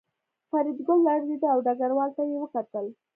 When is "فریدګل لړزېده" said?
0.49-1.47